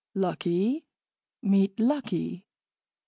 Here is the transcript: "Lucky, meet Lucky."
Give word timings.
"Lucky, 0.15 0.83
meet 1.43 1.79
Lucky." 1.79 2.47